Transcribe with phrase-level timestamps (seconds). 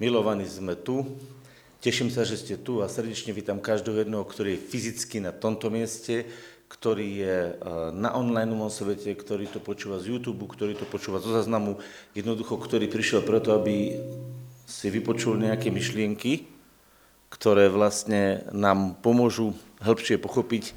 [0.00, 1.04] Milovaní sme tu.
[1.84, 5.68] Teším sa, že ste tu a srdečne vítam každého jedného, ktorý je fyzicky na tomto
[5.68, 6.24] mieste,
[6.72, 7.52] ktorý je e,
[7.92, 11.84] na online svete, ktorý to počúva z YouTube, ktorý to počúva zo zaznamu,
[12.16, 14.00] jednoducho, ktorý prišiel preto, aby
[14.64, 16.48] si vypočul nejaké myšlienky,
[17.28, 19.52] ktoré vlastne nám pomôžu
[19.84, 20.72] hĺbšie pochopiť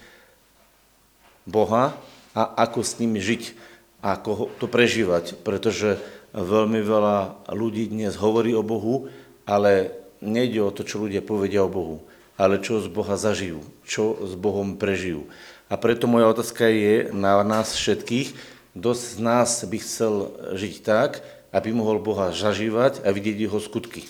[1.48, 1.96] Boha
[2.36, 3.56] a ako s ním žiť,
[4.04, 5.96] ako to prežívať, pretože
[6.34, 9.08] veľmi veľa ľudí dnes hovorí o Bohu,
[9.46, 12.02] ale nejde o to, čo ľudia povedia o Bohu,
[12.36, 15.30] ale čo z Boha zažijú, čo s Bohom prežijú.
[15.70, 18.34] A preto moja otázka je na nás všetkých,
[18.74, 21.22] kto z nás by chcel žiť tak,
[21.54, 24.10] aby mohol Boha zažívať a vidieť jeho skutky.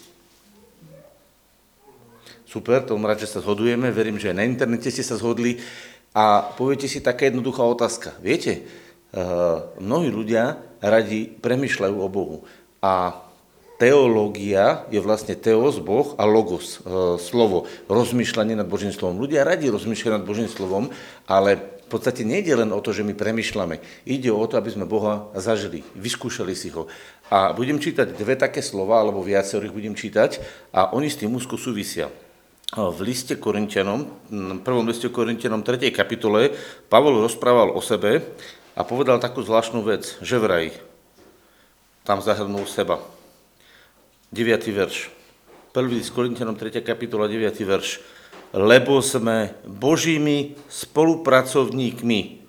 [2.47, 5.59] Super, tomu rád, že sa zhodujeme, verím, že aj na internete ste sa zhodli.
[6.13, 8.13] A poviete si taká jednoduchá otázka.
[8.21, 8.63] Viete,
[9.77, 12.37] mnohí ľudia radi premyšľajú o Bohu.
[12.83, 13.23] A
[13.83, 19.19] teológia je vlastne teos, Boh a logos, e, slovo, rozmýšľanie nad Božím slovom.
[19.19, 20.87] Ľudia radi rozmýšľajú nad Božím slovom,
[21.27, 23.83] ale v podstate nejde len o to, že my premyšľame.
[24.07, 26.87] Ide o to, aby sme Boha zažili, vyskúšali si ho.
[27.27, 30.39] A budem čítať dve také slova, alebo viacerých budem čítať,
[30.71, 32.09] a oni s tým úzko súvisia.
[32.73, 35.93] V liste Korintianom, v prvom liste Korintianom 3.
[35.93, 36.49] kapitole,
[36.89, 38.33] Pavol rozprával o sebe
[38.73, 40.73] a povedal takú zvláštnu vec, že vraj
[42.03, 42.99] tam zahrnul seba.
[44.33, 44.65] 9.
[44.73, 45.13] verš.
[45.71, 46.81] Prvý s Korintianom 3.
[46.81, 47.53] kapitola 9.
[47.63, 48.01] verš.
[48.53, 52.41] Lebo sme Božími spolupracovníkmi,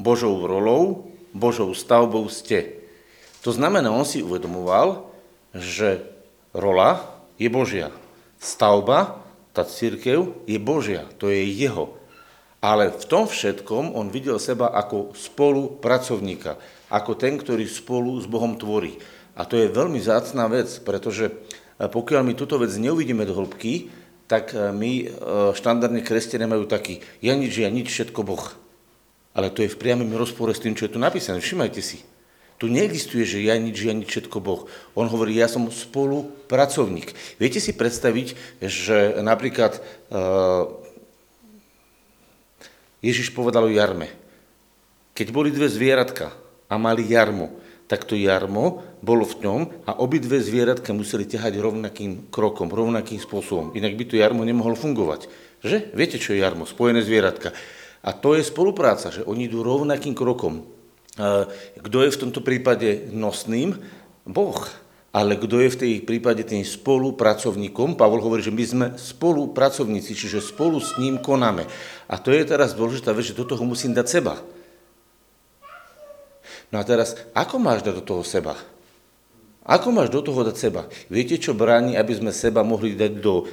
[0.00, 2.80] Božou rolou, Božou stavbou ste.
[3.44, 5.08] To znamená, on si uvedomoval,
[5.52, 6.04] že
[6.52, 7.92] rola je Božia.
[8.40, 9.20] Stavba,
[9.52, 11.04] tá církev, je Božia.
[11.20, 11.97] To je jeho.
[12.58, 16.58] Ale v tom všetkom on videl seba ako spolupracovníka,
[16.90, 18.98] ako ten, ktorý spolu s Bohom tvorí.
[19.38, 21.32] A to je veľmi zácná vec, pretože e,
[21.86, 23.94] pokiaľ my túto vec neuvidíme do hĺbky,
[24.26, 25.06] tak e, my e,
[25.54, 28.50] štandardne kresťania majú taký ja nič, ja nič, všetko Boh.
[29.38, 31.38] Ale to je v priamém rozpore s tým, čo je tu napísané.
[31.38, 32.02] Všimajte si.
[32.58, 34.66] Tu neexistuje, že ja nič, ja nič, všetko Boh.
[34.98, 37.14] On hovorí, ja som spolupracovník.
[37.38, 39.78] Viete si predstaviť, že napríklad
[42.98, 44.10] Ježiš povedal o jarme.
[45.14, 46.34] Keď boli dve zvieratka
[46.70, 52.28] a mali jarmu, tak to jarmo bolo v ňom a obidve zvieratka museli ťahať rovnakým
[52.28, 53.72] krokom, rovnakým spôsobom.
[53.72, 55.26] Inak by to jarmo nemohlo fungovať.
[55.64, 55.96] Že?
[55.96, 56.68] Viete, čo je jarmo?
[56.68, 57.56] Spojené zvieratka.
[58.04, 60.68] A to je spolupráca, že oni idú rovnakým krokom.
[61.82, 63.74] Kto je v tomto prípade nosným?
[64.22, 64.60] Boh.
[65.08, 67.96] Ale kto je v tej prípade tým spolupracovníkom?
[67.96, 71.64] Pavol hovorí, že my sme spolupracovníci, čiže spolu s ním konáme.
[72.12, 74.36] A to je teraz dôležitá vec, že do toho musím dať seba.
[76.68, 78.52] No a teraz, ako máš dať do toho seba?
[79.64, 80.88] Ako máš do toho dať seba?
[81.08, 83.44] Viete, čo bráni, aby sme seba mohli dať do e,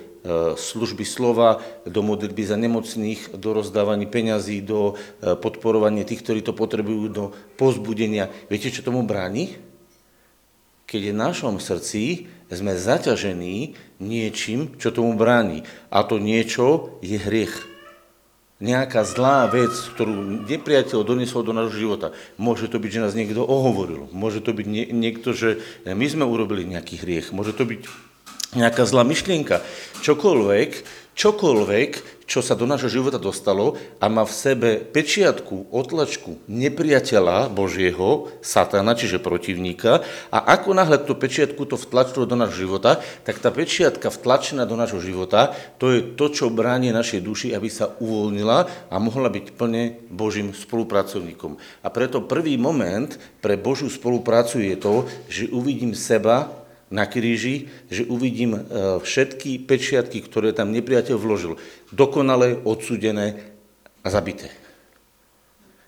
[0.55, 6.51] služby slova, do modlitby za nemocných, do rozdávaní peňazí, do e, podporovania tých, ktorí to
[6.55, 7.23] potrebujú, do
[7.59, 8.27] pozbudenia.
[8.47, 9.74] Viete, čo tomu bráni?
[10.85, 15.65] Keď v našom srdci sme zaťažení niečím, čo tomu bráni.
[15.89, 17.75] A to niečo je hriech
[18.63, 22.15] nejaká zlá vec, ktorú nepriateľ doniesol do nášho života.
[22.39, 24.07] Môže to byť, že nás niekto ohovoril.
[24.15, 27.35] Môže to byť nie, niekto, že my sme urobili nejaký hriech.
[27.35, 27.83] Môže to byť
[28.55, 29.59] nejaká zlá myšlienka.
[29.99, 30.71] Čokoľvek,
[31.15, 31.91] čokoľvek,
[32.25, 38.97] čo sa do nášho života dostalo a má v sebe pečiatku, otlačku nepriateľa Božieho, satana,
[38.97, 40.01] čiže protivníka,
[40.33, 44.75] a ako náhle tú pečiatku to vtlačilo do nášho života, tak tá pečiatka vtlačená do
[44.75, 49.45] nášho života, to je to, čo bráni našej duši, aby sa uvoľnila a mohla byť
[49.55, 51.61] plne Božím spolupracovníkom.
[51.85, 54.93] A preto prvý moment pre Božiu spoluprácu je to,
[55.29, 56.64] že uvidím seba
[56.95, 58.61] na kríži, že uvidím e,
[59.03, 61.59] všetky pečiatky, ktoré tam nepriateľ vložil,
[61.91, 63.43] dokonale odsudené
[63.99, 64.47] a zabité.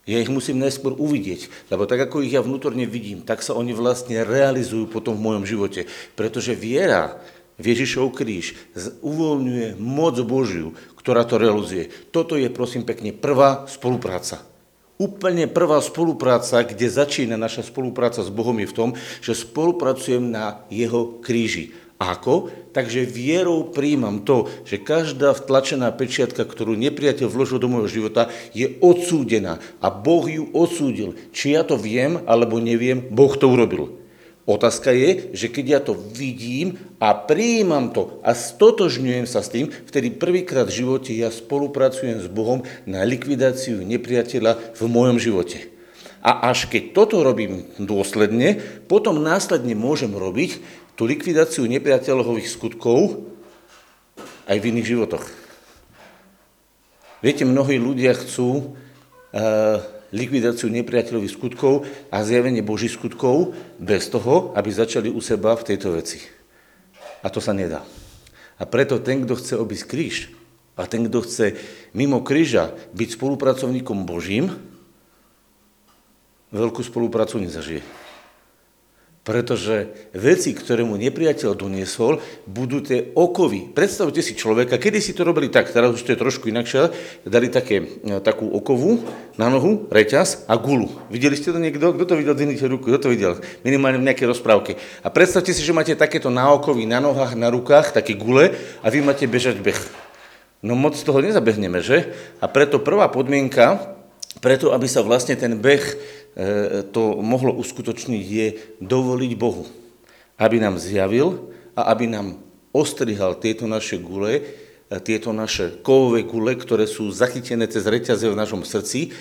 [0.08, 3.76] Ja ich musím najskôr uvidieť, lebo tak, ako ich ja vnútorne vidím, tak sa oni
[3.76, 5.88] vlastne realizujú potom v mojom živote.
[6.16, 7.20] Pretože viera
[7.60, 8.56] Ježišov kríž
[9.04, 11.92] uvoľňuje moc Božiu, ktorá to realizuje.
[12.12, 14.44] Toto je, prosím pekne, prvá spolupráca.
[14.98, 18.90] Úplne prvá spolupráca, kde začína naša spolupráca s Bohom je v tom,
[19.22, 21.78] že spolupracujem na jeho kríži.
[22.02, 22.50] Ako?
[22.74, 28.74] Takže vierou príjmam to, že každá vtlačená pečiatka, ktorú nepriateľ vložil do môjho života, je
[28.82, 29.62] odsúdená.
[29.82, 31.14] A Boh ju odsúdil.
[31.30, 33.98] Či ja to viem, alebo neviem, Boh to urobil.
[34.48, 39.68] Otázka je, že keď ja to vidím a prijímam to a stotožňujem sa s tým,
[39.68, 45.68] vtedy prvýkrát v živote ja spolupracujem s Bohom na likvidáciu nepriateľa v mojom živote.
[46.24, 48.56] A až keď toto robím dôsledne,
[48.88, 50.64] potom následne môžem robiť
[50.96, 53.28] tú likvidáciu nepriateľových skutkov
[54.48, 55.28] aj v iných životoch.
[57.20, 61.84] Viete, mnohí ľudia chcú uh, likvidáciu nepriateľových skutkov
[62.14, 66.24] a zjavenie Božích skutkov bez toho, aby začali u seba v tejto veci.
[67.24, 67.84] A to sa nedá.
[68.58, 70.16] A preto ten, kto chce obísť kríž
[70.80, 71.46] a ten, kto chce
[71.94, 74.54] mimo kríža byť spolupracovníkom Božím,
[76.54, 78.07] veľkú spoluprácu nezažije.
[79.28, 83.76] Pretože veci, ktoré mu nepriateľ doniesol, budú tie okovy.
[83.76, 86.88] Predstavte si človeka, kedy si to robili tak, teraz už to je trošku inakšie,
[87.28, 89.04] dali také, e, takú okovu
[89.36, 90.88] na nohu, reťaz a gulu.
[91.12, 91.92] Videli ste to niekto?
[91.92, 92.40] Kto to videl?
[92.40, 92.88] Dvihnite ruku.
[92.88, 93.44] Kto to videl?
[93.68, 94.80] Minimálne v nejakej rozprávke.
[95.04, 99.04] A predstavte si, že máte takéto náokovy na nohách, na rukách, také gule a vy
[99.04, 100.08] máte bežať beh.
[100.64, 102.16] No moc toho nezabehneme, že?
[102.40, 103.92] A preto prvá podmienka,
[104.40, 105.84] preto aby sa vlastne ten beh
[106.94, 108.48] to mohlo uskutočniť, je
[108.78, 109.66] dovoliť Bohu,
[110.38, 112.38] aby nám zjavil a aby nám
[112.78, 114.42] ostrihal tieto naše gule, e,
[115.02, 119.18] tieto naše kovové gule, ktoré sú zachytené cez reťaze v našom srdci.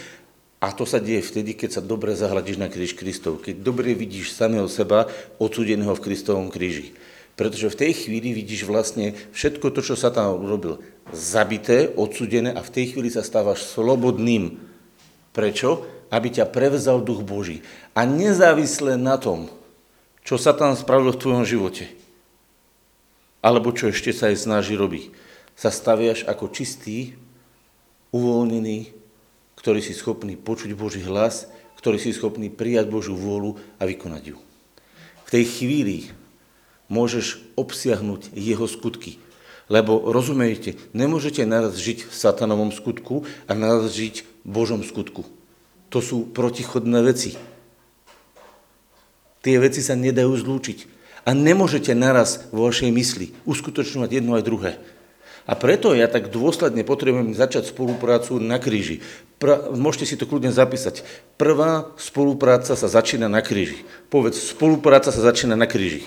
[0.60, 4.32] A to sa deje vtedy, keď sa dobre zahľadíš na kríž Kristov, keď dobre vidíš
[4.32, 5.04] samého seba
[5.36, 6.96] odsudeného v Kristovom kríži.
[7.36, 10.80] Pretože v tej chvíli vidíš vlastne všetko to, čo sa tam urobil,
[11.12, 14.56] zabité, odsudené a v tej chvíli sa stávaš slobodným.
[15.36, 15.95] Prečo?
[16.10, 17.62] Aby ťa prevzal duch Boží.
[17.96, 19.50] A nezávisle na tom,
[20.26, 21.90] čo sa tam spravilo v tvojom živote,
[23.42, 25.14] alebo čo ešte sa aj snaží robiť,
[25.54, 27.14] sa staviaš ako čistý,
[28.10, 28.90] uvoľnený,
[29.56, 31.46] ktorý si schopný počuť Boží hlas,
[31.78, 34.38] ktorý si schopný prijať Božiu vôľu a vykonať ju.
[35.26, 35.98] V tej chvíli
[36.86, 39.18] môžeš obsiahnuť jeho skutky.
[39.66, 45.26] Lebo rozumiete, nemôžete naraz žiť v satanovom skutku a naraz žiť v Božom skutku.
[45.90, 47.38] To sú protichodné veci.
[49.46, 50.78] Tie veci sa nedajú zlúčiť.
[51.26, 54.72] A nemôžete naraz vo vašej mysli uskutočňovať jedno aj druhé.
[55.46, 58.98] A preto ja tak dôsledne potrebujem začať spoluprácu na kríži.
[59.38, 61.06] Pra, môžete si to kľudne zapísať.
[61.38, 63.86] Prvá spolupráca sa začína na kríži.
[64.10, 66.02] Povedz, spolupráca sa začína na kríži.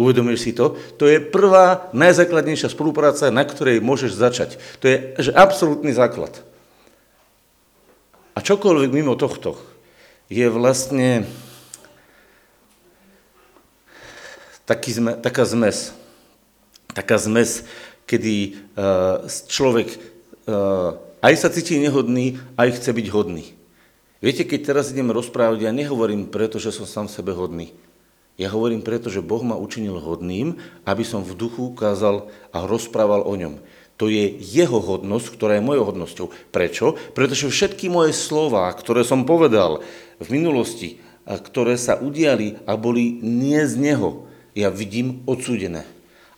[0.00, 0.80] Uvedomíš si to?
[0.96, 4.50] To je prvá, najzákladnejšia spolupráca, na ktorej môžeš začať.
[4.80, 6.47] To je že absolútny základ.
[8.38, 9.58] A čokoľvek mimo tohto
[10.30, 11.26] je vlastne
[14.62, 15.90] taký taká zmes.
[16.94, 17.66] Taká zmes,
[18.06, 19.90] kedy uh, človek
[20.46, 23.58] uh, aj sa cíti nehodný, aj chce byť hodný.
[24.22, 27.74] Viete, keď teraz idem rozprávať, ja nehovorím preto, že som sám sebe hodný.
[28.38, 33.26] Ja hovorím preto, že Boh ma učinil hodným, aby som v duchu ukázal a rozprával
[33.26, 33.58] o ňom.
[33.98, 36.26] To je jeho hodnosť, ktorá je mojou hodnosťou.
[36.54, 36.94] Prečo?
[37.18, 39.82] Pretože všetky moje slova, ktoré som povedal
[40.22, 44.24] v minulosti, a ktoré sa udiali a boli nie z neho,
[44.56, 45.84] ja vidím odsúdené.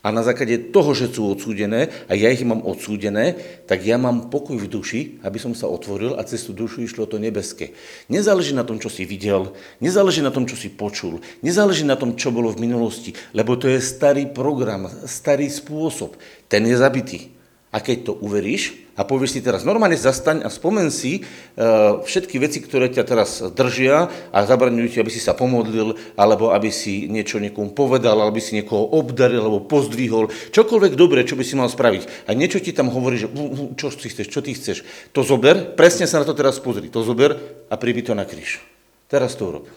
[0.01, 3.37] A na základe toho, že sú odsúdené a ja ich mám odsúdené,
[3.69, 7.05] tak ja mám pokoj v duši, aby som sa otvoril a cez tú dušu išlo
[7.05, 7.77] to nebeské.
[8.09, 12.17] Nezáleží na tom, čo si videl, nezáleží na tom, čo si počul, nezáleží na tom,
[12.17, 16.17] čo bolo v minulosti, lebo to je starý program, starý spôsob.
[16.49, 17.40] Ten je zabitý.
[17.71, 22.43] A keď to uveríš a povieš si teraz, normálne zastaň a spomen si uh, všetky
[22.43, 27.07] veci, ktoré ťa teraz držia a zabraňujú ti, aby si sa pomodlil, alebo aby si
[27.07, 31.55] niečo niekomu povedal, alebo aby si niekoho obdaril, alebo pozdvihol, čokoľvek dobré, čo by si
[31.55, 32.27] mal spraviť.
[32.27, 33.31] A niečo ti tam hovorí, že
[33.79, 34.83] čo ty chceš, čo ty chceš.
[35.15, 37.39] To zober, presne sa na to teraz pozri, to zober
[37.71, 38.59] a pribi to na kríž.
[39.07, 39.71] Teraz to urob.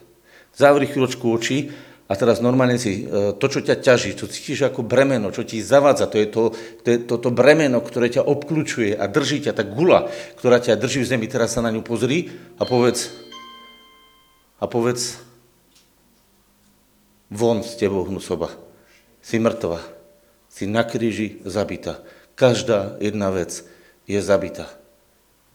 [0.53, 1.69] Zavri chvíľočku oči
[2.03, 5.63] a teraz normálne si e, to, čo ťa ťaží, čo cítiš ako bremeno, čo ti
[5.63, 6.43] zavádza, to je to,
[6.83, 10.75] to, je to, to bremeno, ktoré ťa obklúčuje a drží ťa, tá gula, ktorá ťa
[10.75, 12.27] drží v zemi, teraz sa na ňu pozri
[12.59, 13.07] a povedz,
[14.59, 15.23] a povedz,
[17.31, 18.51] von s tebou hnusoba,
[19.23, 19.79] si mŕtva,
[20.51, 22.03] si na kríži zabita.
[22.35, 23.63] Každá jedna vec
[24.05, 24.69] je zabita.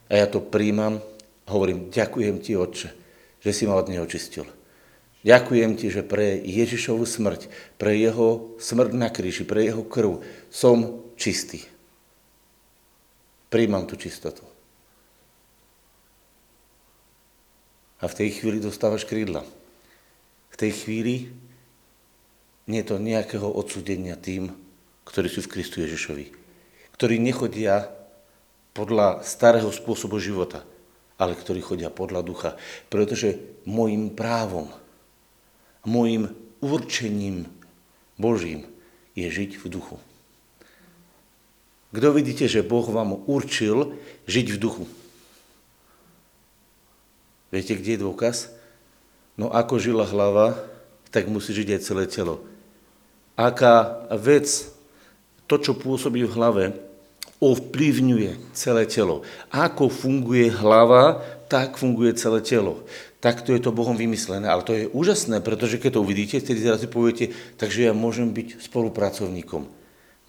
[0.09, 0.99] A ja to príjmam
[1.45, 2.89] a hovorím, ďakujem ti, Otče,
[3.39, 4.58] že si ma od neho čistil.
[5.19, 11.03] Ďakujem ti, že pre Ježišovu smrť, pre jeho smrť na kríži, pre jeho krv som
[11.19, 11.59] čistý.
[13.51, 14.47] Príjmam tú čistotu.
[17.99, 19.43] A v tej chvíli dostávaš krídla.
[20.49, 21.27] V tej chvíli
[22.71, 24.55] nie je to nejakého odsudenia tým,
[25.03, 26.31] ktorí sú v Kristu Ježišovi.
[26.95, 27.91] Ktorí nechodia
[28.71, 30.63] podľa starého spôsobu života,
[31.19, 32.51] ale ktorí chodia podľa ducha.
[32.87, 34.71] Pretože môjim právom
[35.87, 37.47] Mojím určením
[38.19, 38.67] Božím
[39.15, 39.97] je žiť v duchu.
[41.89, 43.97] Kto vidíte, že Boh vám určil
[44.29, 44.85] žiť v duchu?
[47.49, 48.53] Viete, kde je dôkaz?
[49.33, 50.53] No ako žila hlava,
[51.09, 52.45] tak musí žiť aj celé telo.
[53.33, 54.69] Aká vec,
[55.49, 56.63] to, čo pôsobí v hlave,
[57.41, 59.25] ovplyvňuje celé telo.
[59.49, 62.85] Ako funguje hlava, tak funguje celé telo.
[63.19, 66.87] Takto je to Bohom vymyslené, ale to je úžasné, pretože keď to uvidíte, vtedy zrazu
[66.87, 69.67] poviete, takže ja môžem byť spolupracovníkom.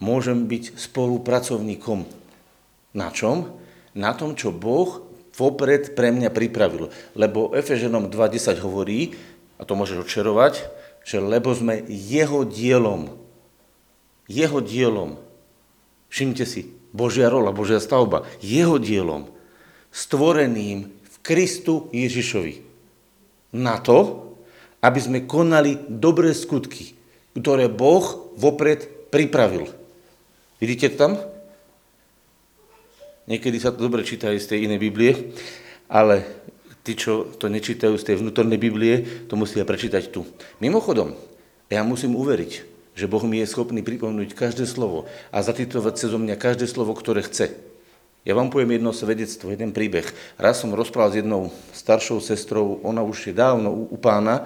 [0.01, 2.03] Môžem byť spolupracovníkom.
[2.97, 3.53] Na čom?
[3.95, 5.05] Na tom, čo Boh
[5.37, 6.91] vopred pre mňa pripravil.
[7.15, 9.15] Lebo Efeženom 2.10 hovorí,
[9.55, 10.53] a to môžeš odčerovať,
[11.05, 13.13] že lebo sme jeho dielom.
[14.27, 15.21] Jeho dielom.
[16.11, 18.27] Všimte si, Božia rola, Božia stavba.
[18.43, 19.31] Jeho dielom.
[19.95, 22.61] Stvoreným Kristu Ježišovi.
[23.57, 24.29] Na to,
[24.81, 26.97] aby sme konali dobré skutky,
[27.37, 29.69] ktoré Boh vopred pripravil.
[30.57, 31.13] Vidíte to tam?
[33.29, 35.13] Niekedy sa to dobre číta aj z tej inej Biblie,
[35.87, 36.25] ale
[36.81, 40.25] tí, čo to nečítajú z tej vnútornej Biblie, to musia prečítať tu.
[40.57, 41.13] Mimochodom,
[41.69, 42.51] ja musím uveriť,
[42.97, 47.23] že Boh mi je schopný pripomnúť každé slovo a zatitovať cez mňa každé slovo, ktoré
[47.23, 47.55] chce.
[48.21, 50.05] Ja vám poviem jedno svedectvo, jeden príbeh.
[50.37, 51.41] Raz som rozprával s jednou
[51.73, 54.45] staršou sestrou, ona už je dávno u, u pána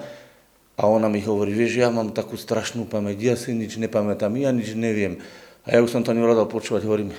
[0.80, 4.56] a ona mi hovorí, vieš, ja mám takú strašnú pamäť, ja si nič nepamätám, ja
[4.56, 5.20] nič neviem.
[5.68, 7.12] A ja už som to nevládal počúvať, hovorím,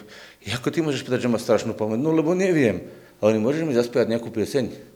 [0.48, 2.00] ako ty môžeš povedať, že má strašnú pamäť?
[2.00, 2.88] No lebo neviem.
[3.20, 4.95] A hovorím, môžeš mi zaspievať nejakú pieseň?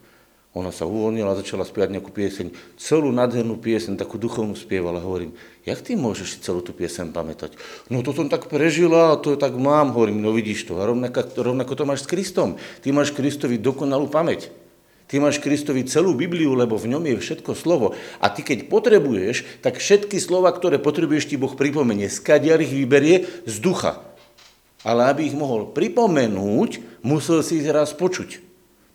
[0.51, 4.99] Ona sa uvoľnila, začala spievať nejakú pieseň, celú nádhernú pieseň, takú duchovnú spievala.
[4.99, 5.31] Hovorím,
[5.63, 7.55] jak ty môžeš celú tú pieseň pamätať?
[7.87, 9.95] No to som tak prežila, to tak mám.
[9.95, 10.83] Hovorím, no vidíš to.
[10.83, 12.59] A rovnako, rovnako to máš s Kristom.
[12.83, 14.51] Ty máš Kristovi dokonalú pamäť.
[15.07, 17.95] Ty máš Kristovi celú Bibliu, lebo v ňom je všetko slovo.
[18.19, 22.11] A ty keď potrebuješ, tak všetky slova, ktoré potrebuješ, ti Boh pripomenie.
[22.11, 24.03] Skadiar ich vyberie z ducha.
[24.83, 28.50] Ale aby ich mohol pripomenúť, musel si ich raz počuť.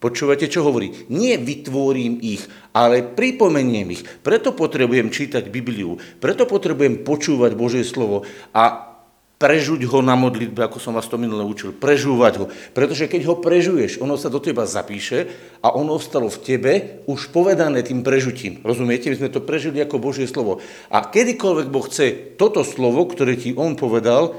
[0.05, 1.09] Počúvate, čo hovorí?
[1.09, 2.45] Nie vytvorím ich,
[2.77, 4.05] ale pripomeniem ich.
[4.21, 8.21] Preto potrebujem čítať Bibliu, preto potrebujem počúvať Božie slovo
[8.53, 8.93] a
[9.41, 12.45] prežuť ho na modlitbe, ako som vás to minule učil, prežúvať ho.
[12.77, 15.25] Pretože keď ho prežuješ, ono sa do teba zapíše
[15.65, 16.71] a ono ostalo v tebe
[17.09, 18.61] už povedané tým prežutím.
[18.61, 19.09] Rozumiete?
[19.09, 20.61] My sme to prežili ako Božie slovo.
[20.93, 24.37] A kedykoľvek Boh chce toto slovo, ktoré ti on povedal,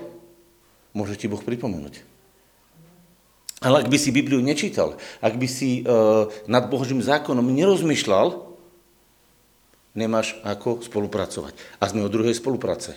[0.94, 2.15] môže ti Boh pripomenúť.
[3.66, 8.46] Ale ak by si Bibliu nečítal, ak by si uh, nad Božím zákonom nerozmýšľal,
[9.99, 11.58] nemáš ako spolupracovať.
[11.82, 12.94] A sme o druhej spolupráce.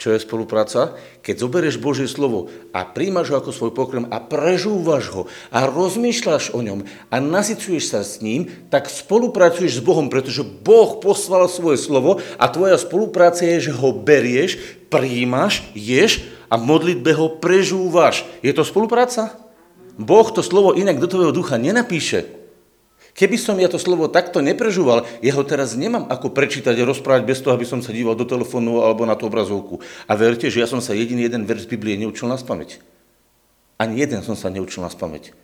[0.00, 0.96] Čo je spolupráca?
[1.20, 6.56] Keď zoberieš Božie slovo a príjmaš ho ako svoj pokrm a prežúvaš ho a rozmýšľaš
[6.56, 11.76] o ňom a nasycuješ sa s ním, tak spolupracuješ s Bohom, pretože Boh poslal svoje
[11.78, 18.26] slovo a tvoja spolupráca je, že ho berieš, príjmaš, ješ a modlitbe ho prežúvaš.
[18.42, 19.41] Je to spolupráca?
[20.00, 22.42] Boh to slovo inak do tvojho ducha nenapíše.
[23.12, 27.28] Keby som ja to slovo takto neprežúval, ja ho teraz nemám ako prečítať a rozprávať
[27.28, 29.84] bez toho, aby som sa díval do telefónu alebo na tú obrazovku.
[30.08, 32.80] A verte, že ja som sa jediný jeden verš Biblie neučil na spameť.
[33.76, 35.36] Ani jeden som sa neučil na spameť.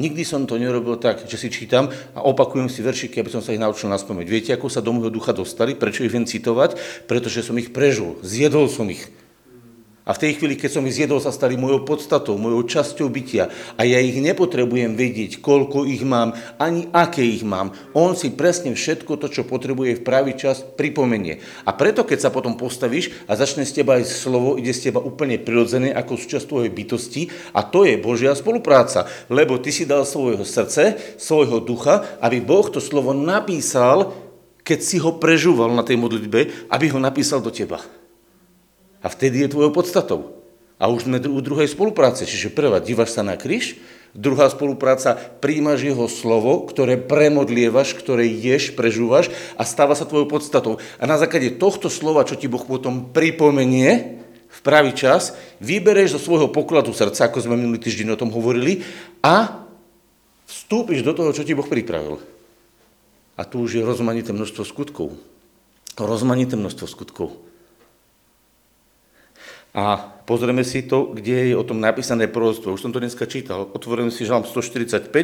[0.00, 3.54] Nikdy som to nerobil tak, že si čítam a opakujem si veršiky, aby som sa
[3.54, 4.26] ich naučil na spameť.
[4.26, 5.78] Viete, ako sa do môjho ducha dostali?
[5.78, 6.74] Prečo ich viem citovať?
[7.06, 8.18] Pretože som ich prežul.
[8.26, 9.06] Zjedol som ich.
[10.10, 13.46] A v tej chvíli, keď som ich zjedol, sa stali mojou podstatou, mojou časťou bytia.
[13.78, 17.70] A ja ich nepotrebujem vedieť, koľko ich mám, ani aké ich mám.
[17.94, 21.38] On si presne všetko to, čo potrebuje v pravý čas, pripomenie.
[21.62, 24.98] A preto, keď sa potom postavíš a začne z teba aj slovo, ide z teba
[24.98, 27.22] úplne prirodzené ako súčasť tvojej bytosti
[27.54, 29.06] a to je Božia spolupráca.
[29.30, 34.10] Lebo ty si dal svojho srdce, svojho ducha, aby Boh to slovo napísal,
[34.66, 37.99] keď si ho prežúval na tej modlitbe, aby ho napísal do teba.
[39.00, 40.40] A vtedy je tvojou podstatou.
[40.80, 42.24] A už sme u druhej spolupráce.
[42.24, 43.76] Čiže prvá, dívaš sa na kríž,
[44.16, 49.28] druhá spolupráca, príjmaš jeho slovo, ktoré premodlievaš, ktoré ješ, prežúvaš
[49.60, 50.80] a stáva sa tvojou podstatou.
[50.96, 56.20] A na základe tohto slova, čo ti Boh potom pripomenie v pravý čas, vybereš zo
[56.26, 58.82] svojho pokladu srdca, ako sme minulý týždeň o tom hovorili,
[59.22, 59.62] a
[60.48, 62.18] vstúpiš do toho, čo ti Boh pripravil.
[63.38, 65.14] A tu už je rozmanité množstvo skutkov.
[65.94, 67.49] Rozmanité množstvo skutkov.
[69.70, 72.74] A pozrieme si to, kde je o tom napísané proroctvo.
[72.74, 73.70] Už som to dneska čítal.
[73.70, 75.14] Otvorím si žalm 145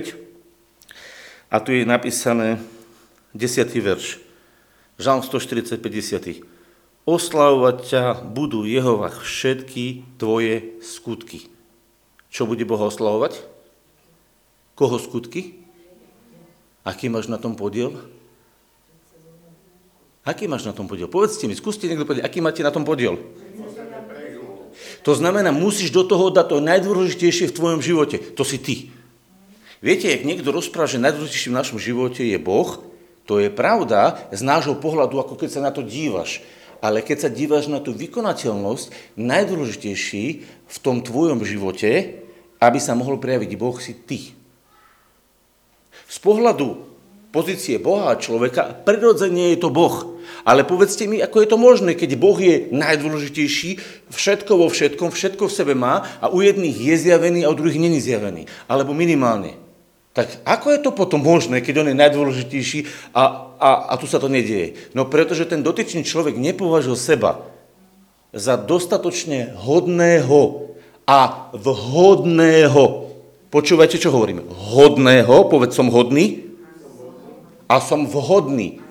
[1.51, 2.63] a tu je napísané
[3.35, 3.67] 10.
[3.83, 4.23] verš.
[5.03, 6.47] Žalm 145, 10.
[7.07, 11.51] Oslavovať ťa budú Jehova všetky tvoje skutky.
[12.31, 13.43] Čo bude Boha oslavovať?
[14.79, 15.59] Koho skutky?
[16.87, 17.99] Aký máš na tom podiel?
[20.27, 21.07] Aký máš na tom podiel?
[21.07, 23.19] Povedzte mi, skúste niekto povedať, aký máte na tom podiel?
[25.07, 28.19] To znamená, musíš do toho dať to najdôležitejšie v tvojom živote.
[28.35, 28.91] To si ty.
[29.79, 32.83] Viete, ak niekto rozpráva, že najdôležitejším v našom živote je Boh,
[33.27, 36.41] To je pravda z nášho pohľadu, ako keď sa na to dívaš.
[36.79, 42.23] Ale keď sa dívaš na tú vykonateľnosť, najdôležitejší v tom tvojom živote,
[42.63, 44.31] aby sa mohol prejaviť Boh, si ty.
[46.07, 46.96] Z pohľadu
[47.37, 50.17] pozície Boha a človeka, prirodzene je to Boh.
[50.49, 53.77] Ale povedzte mi, ako je to možné, keď Boh je najdôležitejší,
[54.09, 57.77] všetko vo všetkom, všetko v sebe má a u jedných je zjavený a u druhých
[57.77, 58.49] není zjavený.
[58.65, 59.61] Alebo minimálne.
[60.17, 64.17] Tak ako je to potom možné, keď on je najdôležitejší a, a, a tu sa
[64.17, 64.89] to nedieje?
[64.97, 67.45] No pretože ten dotyčný človek nepovažil seba
[68.33, 70.73] za dostatočne hodného
[71.05, 73.13] a vhodného.
[73.53, 74.49] Počúvajte, čo hovorím.
[74.49, 76.46] Hodného, povedz som hodný,
[77.67, 78.83] a som vhodný,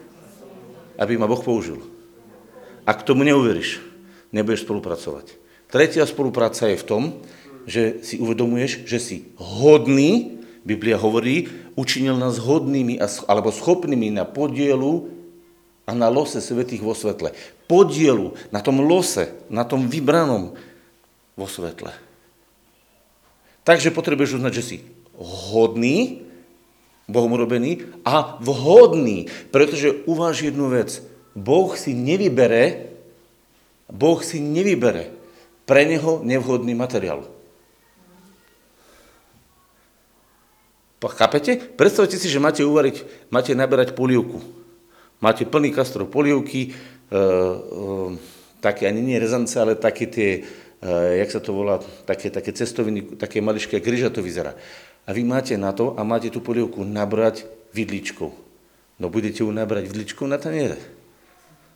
[1.00, 1.79] aby ma Boh použil.
[2.86, 3.82] Ak tomu neuveríš,
[4.36, 5.36] nebudeš spolupracovať.
[5.72, 7.03] Tretia spolupráca je v tom,
[7.65, 15.10] že si uvedomuješ, že si hodný, Biblia hovorí, učinil nás hodnými alebo schopnými na podielu
[15.86, 17.34] a na lose svetých vo svetle.
[17.70, 20.58] Podielu na tom lose, na tom vybranom
[21.38, 21.94] vo svetle.
[23.65, 24.77] Takže potrebuješ uznať, že si
[25.17, 26.25] hodný,
[27.05, 31.05] Bohom urobený a vhodný, pretože uváž jednu vec.
[31.38, 32.89] Boh si nevybere,
[33.85, 35.13] Boh si nevybere
[35.69, 37.29] pre neho nevhodný materiál.
[41.05, 41.62] Chápete?
[41.77, 44.41] Predstavte si, že máte uvariť, máte naberať polievku.
[45.21, 47.17] Máte plný kastrov polievky, e, e,
[48.57, 50.41] také ani nie rezance, ale také tie,
[50.81, 51.77] e, jak sa to volá,
[52.09, 54.57] také, také cestoviny, také maličké, jak to vyzerá
[55.05, 58.29] a vy máte na to a máte tú polievku nabrať vidličkou.
[58.97, 60.81] No budete ju nabrať vidličkou na taniere.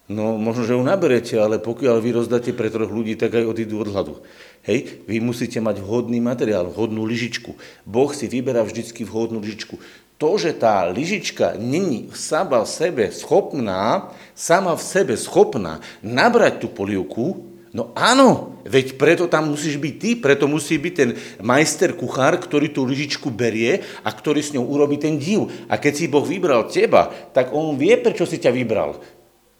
[0.09, 3.86] No možno, že ju naberete, ale pokiaľ vy rozdáte pre troch ľudí, tak aj odídu
[3.86, 4.17] od hladu.
[4.65, 7.53] Hej, vy musíte mať vhodný materiál, vhodnú lyžičku.
[7.86, 9.77] Boh si vyberá vždycky vhodnú lyžičku.
[10.17, 16.67] To, že tá lyžička není sama v sebe schopná, sama v sebe schopná nabrať tú
[16.74, 22.41] polievku, No áno, veď preto tam musíš byť ty, preto musí byť ten majster kuchár,
[22.41, 25.45] ktorý tú lyžičku berie a ktorý s ňou urobí ten div.
[25.69, 28.97] A keď si Boh vybral teba, tak on vie, prečo si ťa vybral.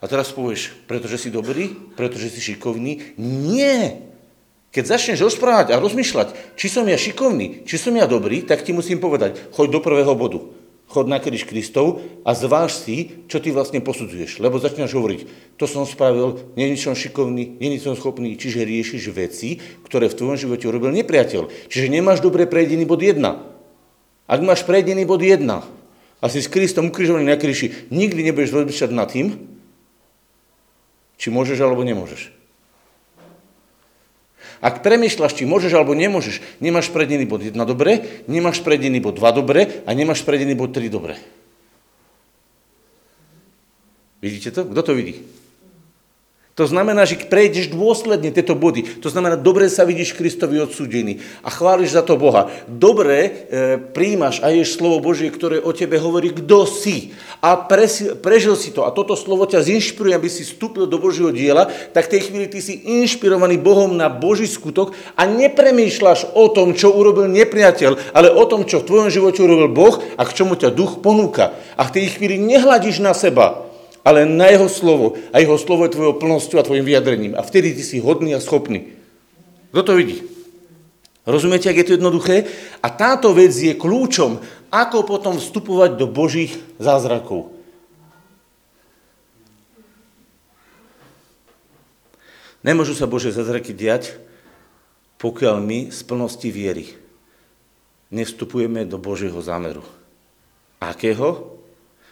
[0.02, 3.13] A teraz povieš, pretože si dobrý, pretože si šikovný?
[3.22, 4.10] Nie.
[4.74, 8.74] Keď začneš rozprávať a rozmýšľať, či som ja šikovný, či som ja dobrý, tak ti
[8.74, 10.59] musím povedať, choď do prvého bodu
[10.89, 14.41] chod na kríž Kristov a zváž si, čo ty vlastne posudzuješ.
[14.41, 15.19] Lebo začínaš hovoriť,
[15.56, 20.38] to som spravil, není som šikovný, není som schopný, čiže riešiš veci, ktoré v tvojom
[20.41, 21.69] živote urobil nepriateľ.
[21.69, 23.21] Čiže nemáš dobre prejdený bod 1.
[24.25, 25.45] Ak máš prejdený bod 1
[26.19, 29.38] a si s Kristom ukrižovaný na kríži, nikdy nebudeš rozmýšľať nad tým,
[31.21, 32.38] či môžeš alebo nemôžeš.
[34.60, 39.39] Ak premyšľaš, či môžeš alebo nemôžeš, nemáš predený bod 1 dobre, nemáš predený bod 2
[39.39, 41.15] dobre a nemáš predený bod 3 dobre.
[44.19, 44.67] Vidíte to?
[44.67, 45.24] Kto to vidí?
[46.60, 49.00] To znamená, že prejdeš dôsledne tieto body.
[49.00, 52.52] To znamená, dobre sa vidíš Kristovi odsúdený a chváliš za to Boha.
[52.67, 53.30] Dobre e,
[53.80, 57.15] príjmaš a ješ slovo Božie, ktoré o tebe hovorí, kto si.
[57.39, 58.84] A presi, prežil si to.
[58.84, 62.52] A toto slovo ťa zinšpiruje, aby si vstúpil do Božieho diela, tak v tej chvíli
[62.52, 68.36] ty si inšpirovaný Bohom na Boží skutok a nepremýšľaš o tom, čo urobil nepriateľ, ale
[68.36, 71.56] o tom, čo v tvojom živote urobil Boh a k čomu ťa duch ponúka.
[71.80, 73.69] A v tej chvíli nehľadíš na seba,
[74.04, 75.20] ale na jeho slovo.
[75.36, 77.34] A jeho slovo je tvojou plnosťou a tvojim vyjadrením.
[77.36, 78.96] A vtedy ty si hodný a schopný.
[79.70, 80.26] Kto to vidí?
[81.30, 82.50] Rozumiete, ak je to jednoduché?
[82.82, 84.42] A táto vec je kľúčom,
[84.74, 87.54] ako potom vstupovať do Božích zázrakov.
[92.66, 94.20] Nemôžu sa Bože zázraky diať,
[95.22, 96.92] pokiaľ my z plnosti viery
[98.10, 99.86] nevstupujeme do Božieho zámeru.
[100.82, 101.59] Akého?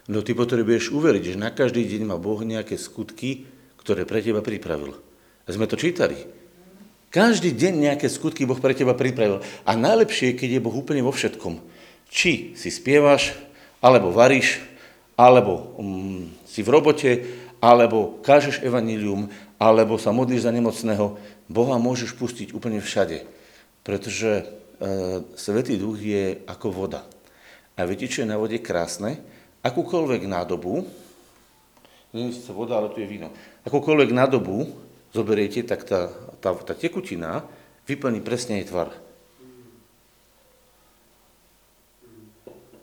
[0.07, 3.43] No ty potrebuješ uveriť, že na každý deň má Boh nejaké skutky,
[3.83, 4.95] ktoré pre teba pripravil.
[5.43, 6.27] A sme to čítali.
[7.11, 9.43] Každý deň nejaké skutky Boh pre teba pripravil.
[9.67, 11.59] A najlepšie je, keď je Boh úplne vo všetkom.
[12.07, 13.35] Či si spievaš,
[13.83, 14.63] alebo varíš,
[15.19, 17.11] alebo um, si v robote,
[17.59, 19.27] alebo kážeš evanílium,
[19.59, 21.19] alebo sa modlíš za nemocného.
[21.49, 23.25] Boha môžeš pustiť úplne všade.
[23.81, 24.45] Pretože e,
[25.33, 27.01] Svetý duch je ako voda.
[27.79, 29.17] A viete, čo je na vode krásne?
[29.67, 30.87] Akúkoľvek nádobu,
[32.15, 33.27] nie je voda, ale tu je víno,
[33.67, 34.71] akúkoľvek nádobu
[35.11, 36.07] zoberiete, tak tá,
[36.39, 37.43] tá, tá tekutina
[37.83, 38.95] vyplní presne jej tvar.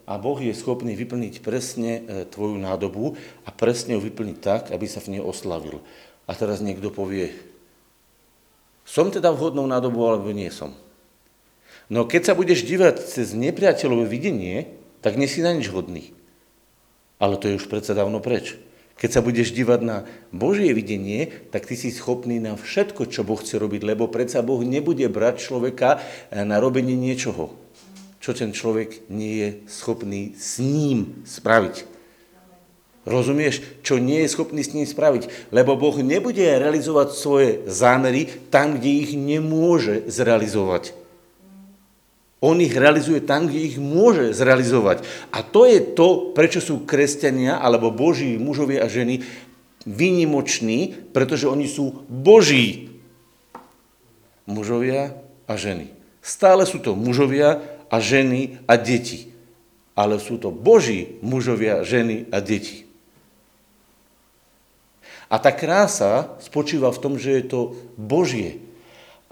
[0.05, 4.85] A Boh je schopný vyplniť presne e, tvoju nádobu a presne ju vyplniť tak, aby
[4.85, 5.81] sa v nej oslavil.
[6.29, 7.33] A teraz niekto povie,
[8.85, 10.77] som teda vhodnou nádobu, alebo nie som.
[11.89, 16.13] No keď sa budeš dívať cez nepriateľové videnie, tak nie si na nič hodný.
[17.19, 18.59] Ale to je už predsa dávno preč.
[18.95, 19.97] Keď sa budeš dívať na
[20.31, 24.63] Božie videnie, tak ty si schopný na všetko, čo Boh chce robiť, lebo predsa Boh
[24.63, 25.99] nebude brať človeka
[26.31, 27.51] na robenie niečoho,
[28.23, 31.91] čo ten človek nie je schopný s ním spraviť.
[33.05, 35.53] Rozumieš, čo nie je schopný s ním spraviť?
[35.53, 41.04] Lebo Boh nebude realizovať svoje zámery tam, kde ich nemôže zrealizovať.
[42.43, 45.07] On ich realizuje tam, kde ich môže zrealizovať.
[45.31, 49.23] A to je to, prečo sú kresťania alebo boží mužovia a ženy
[49.87, 52.95] výnimoční, pretože oni sú boží
[54.45, 55.15] mužovia
[55.47, 55.93] a ženy.
[56.25, 59.29] Stále sú to mužovia a ženy a deti.
[59.95, 62.83] Ale sú to boží mužovia, ženy a deti.
[65.29, 67.61] A tá krása spočíva v tom, že je to
[67.97, 68.64] Božie.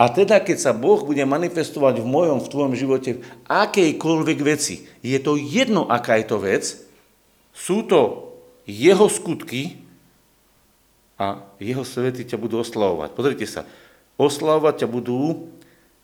[0.03, 4.83] A teda, keď sa Boh bude manifestovať v mojom, v tvojom živote v akejkoľvek veci,
[4.99, 6.63] je to jedno, aká je to vec,
[7.55, 8.35] sú to
[8.67, 9.79] jeho skutky
[11.15, 13.15] a jeho svety ťa budú oslavovať.
[13.15, 13.63] Pozrite sa,
[14.19, 15.47] oslavovať ťa budú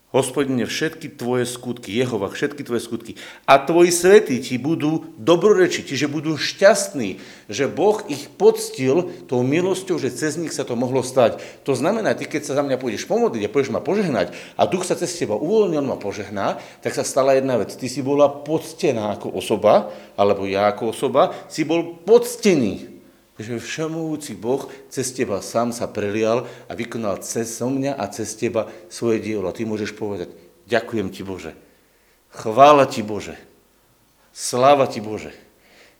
[0.09, 3.13] Hospodine, všetky tvoje skutky, Jehova, všetky tvoje skutky.
[3.45, 10.01] A tvoji svety ti budú dobrorečiť, čiže budú šťastní, že Boh ich poctil tou milosťou,
[10.01, 11.37] že cez nich sa to mohlo stať.
[11.61, 14.81] To znamená, ty keď sa za mňa pôjdeš pomodliť a pôjdeš ma požehnať a duch
[14.81, 17.69] sa cez teba uvoľní, on ma požehná, tak sa stala jedna vec.
[17.69, 22.98] Ty si bola poctená ako osoba, alebo ja ako osoba, si bol poctený
[23.39, 28.67] že všemovúci Boh cez teba sám sa prelial a vykonal cez mňa a cez teba
[28.91, 29.47] svoje dielo.
[29.47, 30.35] A ty môžeš povedať,
[30.67, 31.55] ďakujem ti Bože,
[32.35, 33.39] chvála ti Bože,
[34.35, 35.31] sláva ti Bože.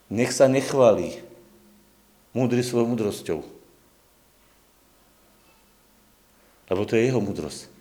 [0.10, 1.22] Nech sa nechválí
[2.34, 3.40] múdry svojou múdrosťou.
[6.70, 7.79] Lebo to je jeho múdrosť.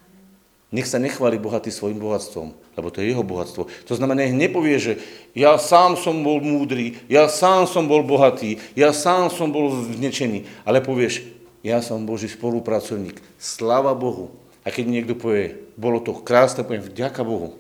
[0.69, 3.73] Nech sa nechváli bohatý svojim bohatstvom, lebo to je jeho bohatstvo.
[3.89, 4.93] To znamená, nech nepovie, že
[5.33, 10.45] ja sám som bol múdry, ja sám som bol bohatý, ja sám som bol vnečený,
[10.69, 11.25] ale povieš,
[11.65, 14.29] ja som Boží spolupracovník, sláva Bohu.
[14.61, 17.57] A keď niekto povie, bolo to krásne, poviem, vďaka Bohu.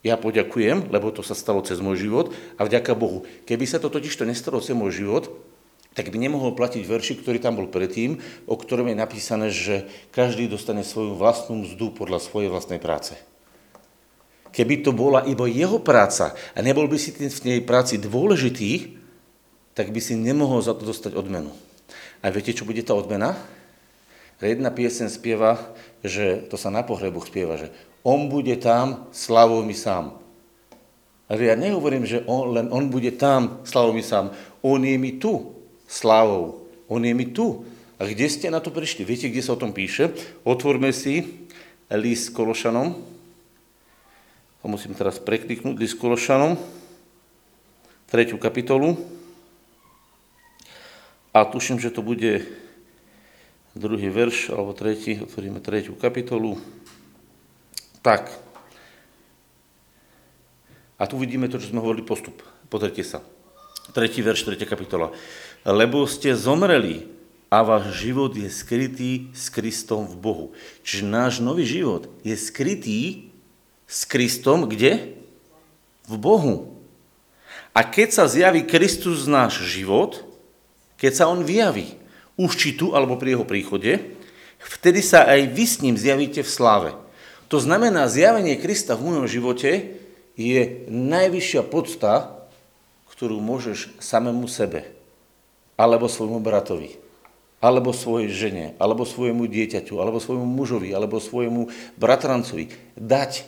[0.00, 3.28] Ja poďakujem, lebo to sa stalo cez môj život a vďaka Bohu.
[3.44, 5.28] Keby sa to totiž to nestalo cez môj život,
[5.96, 10.44] tak by nemohol platiť verši, ktorý tam bol predtým, o ktorom je napísané, že každý
[10.44, 13.16] dostane svoju vlastnú mzdu podľa svojej vlastnej práce.
[14.52, 19.00] Keby to bola iba jeho práca a nebol by si v tej práci dôležitý,
[19.72, 21.52] tak by si nemohol za to dostať odmenu.
[22.20, 23.32] A viete, čo bude tá odmena?
[24.36, 25.72] Jedna piesen spieva,
[26.04, 27.72] že to sa na pohrebu spieva, že
[28.04, 30.12] on bude tam, slavou mi sám.
[31.24, 34.30] Ale ja nehovorím, že on, len on bude tam, slavou mi sám.
[34.60, 35.55] On je mi tu,
[35.86, 36.66] slávou.
[36.86, 37.66] On je mi tu.
[37.96, 39.08] A kde ste na to prišli?
[39.08, 40.12] Viete, kde sa o tom píše?
[40.44, 41.48] Otvorme si
[41.88, 42.92] list Kološanom.
[44.60, 46.58] A musím teraz prekliknúť list Kološanom.
[48.06, 48.98] Tretiu kapitolu.
[51.32, 52.44] A tuším, že to bude
[53.76, 55.20] druhý verš, alebo tretí.
[55.20, 56.56] Otvoríme tretiu kapitolu.
[58.00, 58.32] Tak.
[60.96, 62.40] A tu vidíme to, čo sme hovorili postup.
[62.72, 63.20] Pozrite sa.
[63.94, 65.14] Tretí verš, tretia kapitola
[65.66, 67.10] lebo ste zomreli
[67.50, 70.46] a váš život je skrytý s Kristom v Bohu.
[70.86, 73.30] Čiže náš nový život je skrytý
[73.90, 75.18] s Kristom kde?
[76.06, 76.78] V Bohu.
[77.74, 80.22] A keď sa zjaví Kristus náš život,
[80.96, 81.98] keď sa on vyjaví,
[82.38, 84.14] už či tu alebo pri jeho príchode,
[84.62, 86.90] vtedy sa aj vy s ním zjavíte v sláve.
[87.50, 89.98] To znamená, zjavenie Krista v môjom živote
[90.38, 92.35] je najvyššia podsta,
[93.16, 94.92] ktorú môžeš samému sebe
[95.76, 96.96] alebo svojmu bratovi,
[97.60, 101.68] alebo svojej žene, alebo svojmu dieťaťu, alebo svojmu mužovi, alebo svojmu
[102.00, 103.44] bratrancovi dať.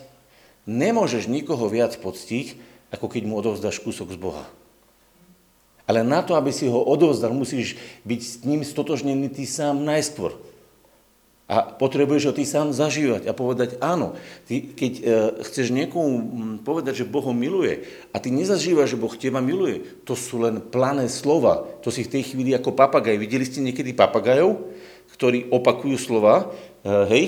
[0.69, 2.53] Nemôžeš nikoho viac poctiť,
[2.93, 4.45] ako keď mu odovzdáš kúsok z Boha.
[5.89, 7.73] Ale na to, aby si ho odovzdal, musíš
[8.05, 10.37] byť s ním stotožnený ty sám najskôr.
[11.49, 14.13] A potrebuješ ho ty sám zažívať a povedať áno.
[14.45, 15.03] Ty, keď e,
[15.49, 20.13] chceš niekomu povedať, že Boh ho miluje a ty nezažívaš, že Boh teba miluje, to
[20.13, 21.65] sú len plané slova.
[21.81, 23.17] To si v tej chvíli ako papagaj.
[23.17, 24.61] Videli ste niekedy papagajov,
[25.17, 26.53] ktorí opakujú slova,
[26.85, 27.25] e, hej,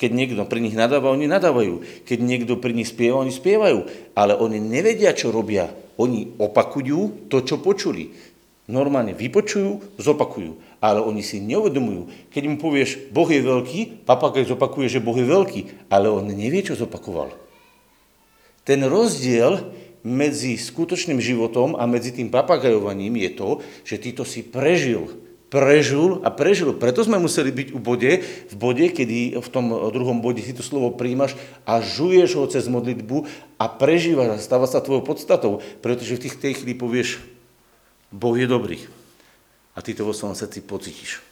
[0.00, 2.08] keď niekto pri nich nadáva, oni nadávajú.
[2.08, 3.84] Keď niekto pri nich spieva, oni spievajú.
[4.16, 5.68] Ale oni nevedia, čo robia.
[6.00, 8.16] Oni opakujú to, čo počuli.
[8.72, 12.10] Normálne vypočujú, zopakujú ale oni si neuvedomujú.
[12.34, 16.66] Keď mu povieš, Boh je veľký, papagaj zopakuje, že Boh je veľký, ale on nevie,
[16.66, 17.30] čo zopakoval.
[18.66, 19.70] Ten rozdiel
[20.02, 23.48] medzi skutočným životom a medzi tým papagajovaním je to,
[23.86, 25.22] že ty to si prežil.
[25.52, 26.74] Prežil a prežil.
[26.74, 30.64] Preto sme museli byť u bode, v bode, kedy v tom druhom bode si to
[30.64, 31.36] slovo príjmaš
[31.68, 33.28] a žuješ ho cez modlitbu
[33.60, 35.60] a prežívaš a stáva sa tvojou podstatou.
[35.84, 37.20] Pretože v tých tej chvíli povieš,
[38.08, 39.01] Boh je dobrý.
[39.72, 41.24] A ty to vo svojom srdci pocítiš.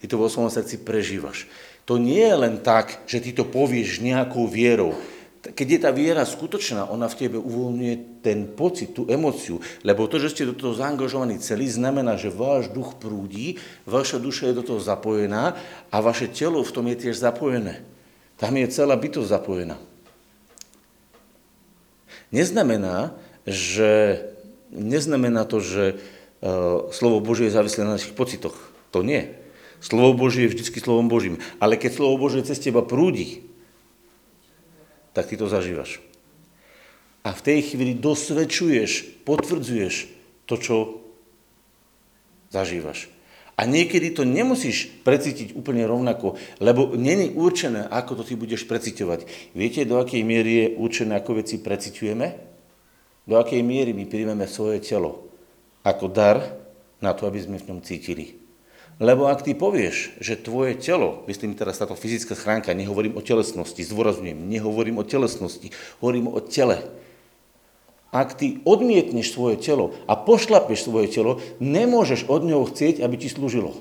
[0.00, 1.48] Ty to vo svojom srdci prežívaš.
[1.84, 4.96] To nie je len tak, že ty to povieš nejakou vierou.
[5.44, 9.60] Keď je tá viera skutočná, ona v tebe uvoľňuje ten pocit, tú emociu.
[9.84, 14.48] Lebo to, že ste do toho zaangažovaní celý, znamená, že váš duch prúdi, vaša duša
[14.48, 15.52] je do toho zapojená
[15.92, 17.84] a vaše telo v tom je tiež zapojené.
[18.40, 19.76] Tam je celá bytosť zapojená.
[22.32, 23.12] Neznamená,
[23.44, 24.24] že,
[24.72, 26.00] neznamená to, že
[26.92, 28.54] slovo Božie je závislé na našich pocitoch.
[28.92, 29.32] To nie.
[29.80, 31.40] Slovo Božie je vždy slovom Božím.
[31.56, 33.48] Ale keď slovo Božie cez teba prúdi,
[35.16, 36.04] tak ty to zažívaš.
[37.24, 39.94] A v tej chvíli dosvedčuješ, potvrdzuješ
[40.44, 40.76] to, čo
[42.52, 43.08] zažívaš.
[43.54, 49.54] A niekedy to nemusíš precítiť úplne rovnako, lebo není určené, ako to ty budeš preciťovať.
[49.54, 52.26] Viete, do akej miery je určené, ako veci preciťujeme?
[53.24, 55.33] Do akej miery my príjmeme svoje telo
[55.84, 56.56] ako dar
[57.04, 58.40] na to, aby sme v ňom cítili.
[59.02, 63.82] Lebo ak ty povieš, že tvoje telo, myslím teraz táto fyzická schránka, nehovorím o telesnosti,
[63.82, 66.80] zdôrazňujem, nehovorím o telesnosti, hovorím o tele.
[68.14, 73.26] Ak ty odmietneš svoje telo a pošlapeš svoje telo, nemôžeš od neho chcieť, aby ti
[73.26, 73.74] slúžilo.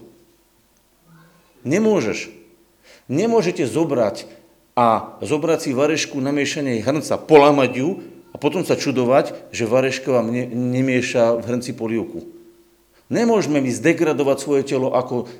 [1.62, 2.34] Nemôžeš.
[3.06, 4.26] Nemôžete zobrať
[4.74, 7.90] a zobrať si varešku namiešanej hrnca, polamať ju
[8.44, 12.28] potom sa čudovať, že vareška vám ne, nemieša v hrnci polievku.
[13.08, 15.32] Nemôžeme my zdegradovať svoje telo ako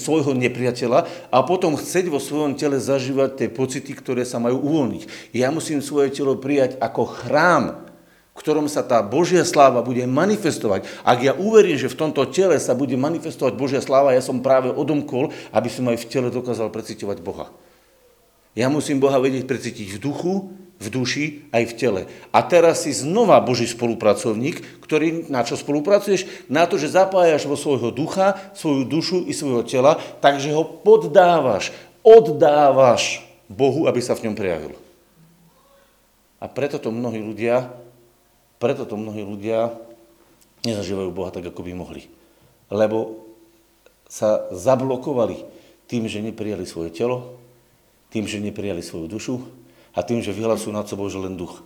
[0.00, 5.34] svojho nepriateľa a potom chceť vo svojom tele zažívať tie pocity, ktoré sa majú uvoľniť.
[5.36, 7.64] Ja musím svoje telo prijať ako chrám,
[8.36, 10.84] v ktorom sa tá Božia sláva bude manifestovať.
[11.04, 14.72] Ak ja uverím, že v tomto tele sa bude manifestovať Božia sláva, ja som práve
[14.72, 17.52] odomkol, aby som aj v tele dokázal preciťovať Boha.
[18.56, 20.34] Ja musím Boha vedieť precítiť v duchu,
[20.76, 22.02] v duši aj v tele.
[22.32, 26.48] A teraz si znova Boží spolupracovník, ktorý na čo spolupracuješ?
[26.52, 31.72] Na to, že zapájaš vo svojho ducha, svoju dušu i svojho tela, takže ho poddávaš,
[32.04, 34.72] oddávaš Bohu, aby sa v ňom prejavil.
[36.40, 37.72] A preto to mnohí ľudia,
[38.60, 39.72] preto to mnohí ľudia
[40.64, 42.04] nezažívajú Boha tak, ako by mohli.
[42.68, 43.24] Lebo
[44.06, 45.44] sa zablokovali
[45.88, 47.38] tým, že neprijali svoje telo,
[48.16, 49.36] tým, že neprijali svoju dušu,
[49.92, 51.64] a tým, že vyhlasujú nad sebou, že len duch.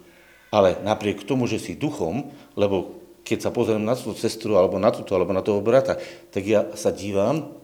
[0.51, 4.91] Ale napriek tomu, že si duchom, lebo keď sa pozriem na tú sestru, alebo na
[4.91, 5.99] túto, alebo na toho brata,
[6.35, 7.55] tak ja sa dívam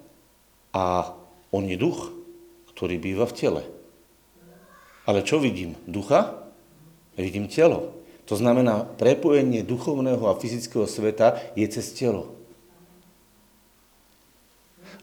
[0.70, 1.14] a
[1.50, 2.14] on je duch,
[2.74, 3.62] ktorý býva v tele.
[5.06, 5.78] Ale čo vidím?
[5.86, 6.34] Ducha?
[7.14, 7.94] Vidím telo.
[8.26, 12.34] To znamená, prepojenie duchovného a fyzického sveta je cez telo.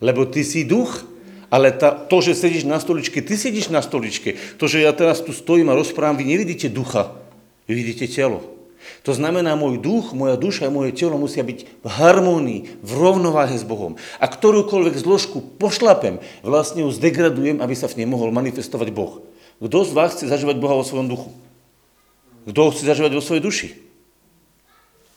[0.04, 1.08] Lebo ty si duch,
[1.54, 4.42] ale ta, to, že sedíš na stoličke, ty sedíš na stoličke.
[4.58, 7.14] To, že ja teraz tu stojím a rozprávam, vy nevidíte ducha,
[7.70, 8.42] vy vidíte telo.
[9.06, 13.54] To znamená, môj duch, moja duša a moje telo musia byť v harmónii, v rovnováhe
[13.54, 14.02] s Bohom.
[14.18, 19.22] A ktorúkoľvek zložku pošlapem, vlastne ju zdegradujem, aby sa v nej mohol manifestovať Boh.
[19.62, 21.30] Kto z vás chce zažívať Boha vo svojom duchu?
[22.50, 23.68] Kto chce zažívať vo svojej duši?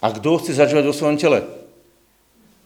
[0.05, 1.49] A kto chce zažívať vo svojom tele?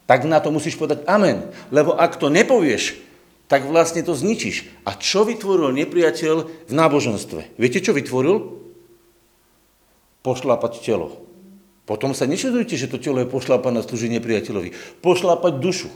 [0.04, 1.48] Tak na to musíš povedať amen.
[1.70, 3.09] Lebo ak to nepovieš,
[3.50, 4.70] tak vlastne to zničíš.
[4.86, 6.36] A čo vytvoril nepriateľ
[6.70, 7.58] v náboženstve?
[7.58, 8.62] Viete, čo vytvoril?
[10.22, 11.26] Pošlápať telo.
[11.82, 15.02] Potom sa nečudujte, že to telo je pošlápané a slúži nepriateľovi.
[15.02, 15.90] Pošlápať dušu.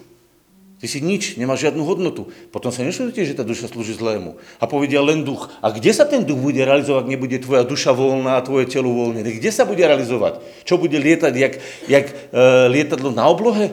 [0.82, 2.34] Ty si nič, nemáš žiadnu hodnotu.
[2.50, 4.34] Potom sa nečudujte, že tá duša slúži zlému.
[4.58, 5.54] A povedia len duch.
[5.62, 9.22] A kde sa ten duch bude realizovať, nebude tvoja duša voľná a tvoje telo voľné?
[9.22, 10.42] Kde sa bude realizovať?
[10.66, 11.54] Čo bude lietať, jak,
[11.86, 12.14] jak e,
[12.66, 13.70] lietadlo na oblohe?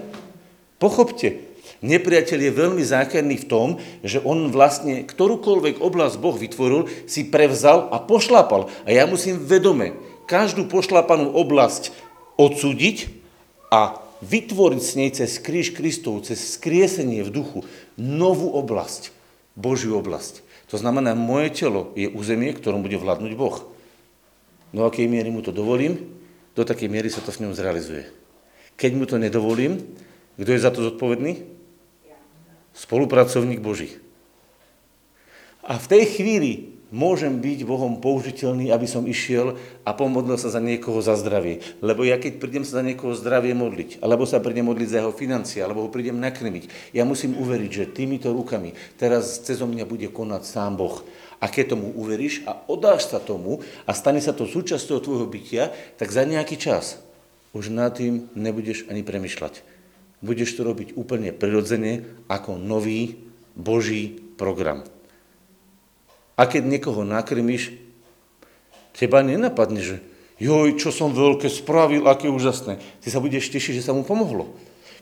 [0.77, 1.50] Pochopte,
[1.81, 3.67] Nepriateľ je veľmi zákerný v tom,
[4.05, 8.69] že on vlastne ktorúkoľvek oblasť Boh vytvoril, si prevzal a pošlapal.
[8.85, 9.97] A ja musím vedome
[10.29, 11.89] každú pošlapanú oblasť
[12.37, 13.09] odsúdiť
[13.73, 17.59] a vytvoriť s nej cez kríž Kristov, cez skriesenie v duchu
[17.97, 19.09] novú oblasť,
[19.57, 20.45] Božiu oblasť.
[20.69, 23.57] To znamená, moje telo je územie, ktorom bude vládnuť Boh.
[24.71, 25.99] Do akej miery mu to dovolím,
[26.53, 28.07] do takej miery sa to v ňom zrealizuje.
[28.77, 29.83] Keď mu to nedovolím,
[30.39, 31.60] kto je za to zodpovedný?
[32.75, 33.99] Spolupracovník Boží.
[35.61, 39.55] A v tej chvíli môžem byť Bohom použiteľný, aby som išiel
[39.87, 41.63] a pomodlil sa za niekoho za zdravie.
[41.79, 45.15] Lebo ja keď prídem sa za niekoho zdravie modliť, alebo sa prídem modliť za jeho
[45.15, 50.11] financie, alebo ho prídem nakrmiť, ja musím uveriť, že týmito rukami teraz cez mňa bude
[50.11, 50.99] konať sám Boh.
[51.41, 55.73] A keď tomu uveríš a odáš sa tomu a stane sa to súčasťou tvojho bytia,
[55.97, 57.01] tak za nejaký čas
[57.55, 59.70] už nad tým nebudeš ani premyšľať
[60.21, 63.17] budeš to robiť úplne prirodzene ako nový
[63.57, 64.85] Boží program.
[66.39, 67.75] A keď niekoho nakrmiš,
[68.95, 69.97] teba nenapadne, že
[70.41, 72.81] Joj, čo som veľké spravil, aké úžasné.
[73.05, 74.49] Ty sa budeš tešiť, že sa mu pomohlo.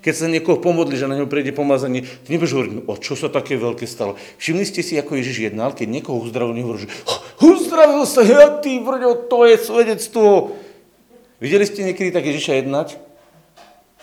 [0.03, 3.31] Keď sa niekoho pomodli, že na ňom prejde pomazanie, ty nebudeš hovoriť, o čo sa
[3.31, 4.19] také veľké stalo.
[4.35, 6.91] Všimli ste si, ako Ježiš jednal, keď niekoho uzdravil, nehovorí, že
[7.39, 10.59] uzdravil sa, ja ty vrďo, to je svedectvo.
[11.39, 12.99] Videli ste niekedy tak Ježiša jednať?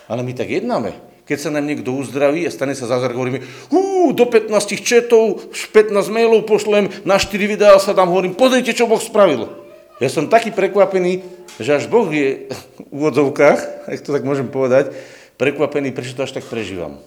[0.08, 0.96] Ale my tak jednáme.
[1.26, 3.42] Keď sa nám niekto uzdraví a stane sa zázrak, hovoríme,
[3.74, 8.86] hú, do 15 četov, 15 mailov pošlem, na 4 videá sa tam hovorím, pozrite, čo
[8.86, 9.50] Boh spravil.
[9.98, 11.26] Ja som taký prekvapený,
[11.58, 12.46] že až Boh je
[12.78, 14.94] v úvodzovkách, ak to tak môžem povedať,
[15.34, 17.02] prekvapený, prečo to až tak prežívam.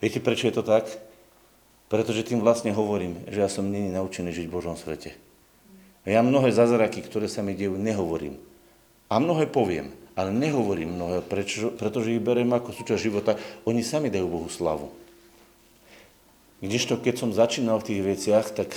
[0.00, 0.88] Viete, prečo je to tak?
[1.92, 5.14] Pretože tým vlastne hovorím, že ja som není naučený žiť v Božom svete.
[6.02, 8.40] Ja mnohé zázraky, ktoré sa mi dejú, nehovorím.
[9.06, 13.32] A mnohé poviem, ale nehovorím mnohé, prečo, pretože ich beriem ako súčasť života.
[13.64, 14.92] Oni sami dajú Bohu slavu.
[16.62, 18.70] Kdežto keď som začínal v tých veciach, tak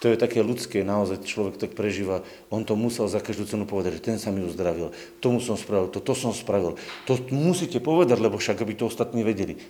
[0.00, 2.24] to je také ľudské, naozaj človek tak prežíva.
[2.48, 5.92] On to musel za každú cenu povedať, že ten sa mi uzdravil, tomu som spravil,
[5.92, 6.80] to, to som spravil.
[7.04, 9.60] To musíte povedať, lebo však aby to ostatní vedeli.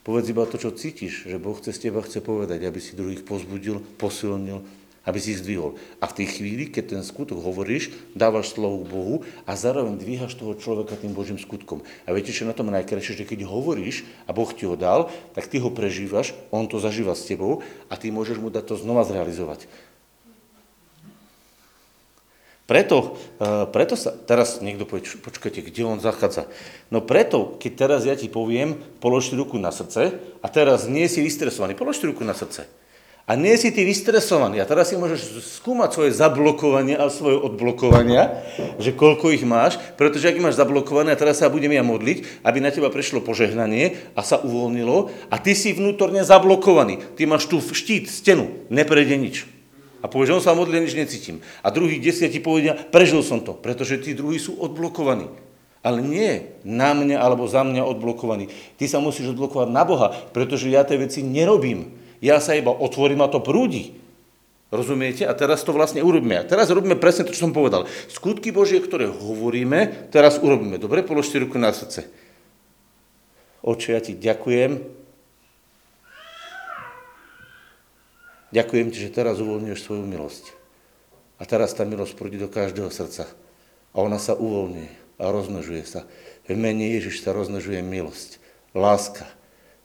[0.00, 3.26] Povedz iba to, čo cítiš, že Boh chce z teba chce povedať, aby si druhých
[3.26, 4.64] pozbudil, posilnil,
[5.06, 5.78] aby si zdvihol.
[6.02, 9.16] A v tej chvíli, keď ten skutok hovoríš, dávaš slovo Bohu
[9.46, 11.86] a zároveň dvíhaš toho človeka tým Božím skutkom.
[12.04, 15.46] A viete, čo na tom najkrajšie, že keď hovoríš a Boh ti ho dal, tak
[15.46, 19.06] ty ho prežívaš, on to zažíva s tebou a ty môžeš mu dať to znova
[19.06, 19.70] zrealizovať.
[22.66, 26.50] Preto, eh, preto sa, teraz niekto povie, počkajte, kde on zachádza?
[26.90, 31.22] No preto, keď teraz ja ti poviem, polož ruku na srdce a teraz nie si
[31.22, 32.66] vystresovaný, polož ruku na srdce.
[33.26, 34.62] A nie si ty vystresovaný.
[34.62, 38.38] A teraz si môžeš skúmať svoje zablokovanie a svoje odblokovania,
[38.78, 42.62] že koľko ich máš, pretože ak máš zablokované, a teraz sa budem ja modliť, aby
[42.62, 47.02] na teba prešlo požehnanie a sa uvoľnilo, a ty si vnútorne zablokovaný.
[47.18, 49.36] Ty máš tu štít, stenu, neprejde nič.
[50.00, 51.42] A povieš, on sa modlí, nič necítim.
[51.66, 55.26] A druhých desiatí povedia, prežil som to, pretože tí druhí sú odblokovaní.
[55.82, 58.54] Ale nie na mňa alebo za mňa odblokovaní.
[58.78, 62.05] Ty sa musíš odblokovať na Boha, pretože ja tie veci nerobím.
[62.20, 63.96] Ja sa iba otvorím a to prúdi.
[64.66, 65.22] Rozumiete?
[65.22, 66.42] A teraz to vlastne urobíme.
[66.42, 67.86] A teraz robíme presne to, čo som povedal.
[68.10, 70.76] Skutky Božie, ktoré hovoríme, teraz urobíme.
[70.76, 72.10] Dobre, položte ruku na srdce.
[73.62, 74.78] Oče, ja ti ďakujem.
[78.50, 80.44] Ďakujem ti, že teraz uvoľňuješ svoju milosť.
[81.36, 83.28] A teraz tá milosť prúdi do každého srdca.
[83.92, 86.04] A ona sa uvoľňuje a rozmnožuje sa.
[86.46, 88.38] V mene Ježiš sa rozmnožuje milosť,
[88.76, 89.26] láska.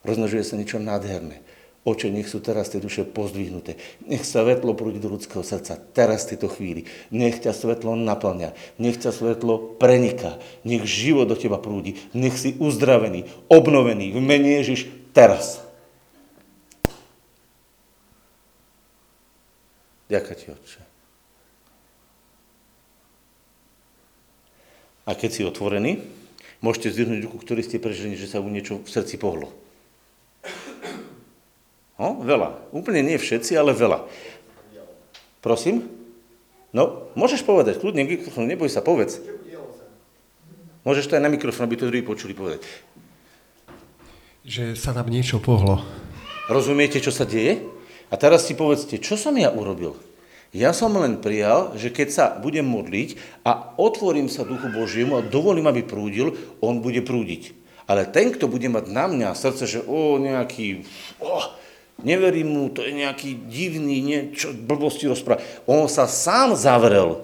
[0.02, 1.42] Rozmnožuje sa niečo nádherné.
[1.82, 3.74] Oče, nech sú teraz tie duše pozdvihnuté.
[4.06, 6.86] Nech sa svetlo prúdi do ľudského srdca teraz v tejto chvíli.
[7.10, 8.54] Nech ťa svetlo naplňa.
[8.78, 10.38] Nech ťa svetlo preniká.
[10.62, 11.98] Nech život do teba prúdi.
[12.14, 15.66] Nech si uzdravený, obnovený v mene Ježiš teraz.
[20.06, 20.82] Ďakujem ti, Otče.
[25.10, 25.98] A keď si otvorený,
[26.62, 29.50] môžete zdvihnúť ruku, ktorý ste prežili, že sa mu niečo v srdci pohlo.
[32.02, 32.74] No, veľa.
[32.74, 34.02] Úplne nie všetci, ale veľa.
[35.38, 35.86] Prosím?
[36.74, 38.10] No, môžeš povedať, kľudne,
[38.50, 39.22] neboj sa, povedz.
[40.82, 42.66] Môžeš to aj na mikrofón, aby to druhý počuli povedať.
[44.42, 45.86] Že sa nám niečo pohlo.
[46.50, 47.62] Rozumiete, čo sa deje?
[48.10, 49.94] A teraz si povedzte, čo som ja urobil?
[50.52, 55.24] Ja som len prijal, že keď sa budem modliť a otvorím sa Duchu Božiemu a
[55.24, 56.34] dovolím, aby prúdil,
[56.66, 57.54] on bude prúdiť.
[57.86, 60.84] Ale ten, kto bude mať na mňa srdce, že o, nejaký,
[61.24, 61.62] oh,
[62.02, 65.44] neverím mu, to je nejaký divný, niečo, blbosti rozpráva.
[65.66, 67.22] On sa sám zavrel.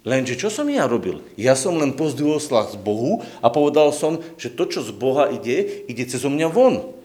[0.00, 1.20] Lenže čo som ja robil?
[1.36, 5.84] Ja som len pozdvihol z Bohu a povedal som, že to, čo z Boha ide,
[5.92, 7.00] ide cez mňa von.